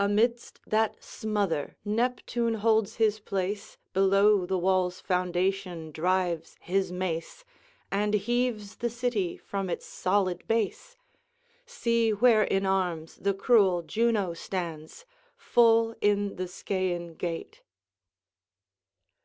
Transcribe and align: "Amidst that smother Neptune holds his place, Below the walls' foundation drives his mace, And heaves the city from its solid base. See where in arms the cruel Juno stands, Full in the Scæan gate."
"Amidst 0.00 0.58
that 0.66 1.00
smother 1.00 1.76
Neptune 1.84 2.54
holds 2.54 2.96
his 2.96 3.20
place, 3.20 3.78
Below 3.92 4.46
the 4.46 4.58
walls' 4.58 4.98
foundation 5.00 5.92
drives 5.92 6.56
his 6.60 6.90
mace, 6.90 7.44
And 7.88 8.14
heaves 8.14 8.74
the 8.78 8.90
city 8.90 9.36
from 9.36 9.70
its 9.70 9.86
solid 9.86 10.44
base. 10.48 10.96
See 11.66 12.10
where 12.10 12.42
in 12.42 12.66
arms 12.66 13.14
the 13.14 13.32
cruel 13.32 13.82
Juno 13.82 14.32
stands, 14.34 15.06
Full 15.36 15.94
in 16.00 16.34
the 16.34 16.46
Scæan 16.46 17.16
gate." 17.16 17.62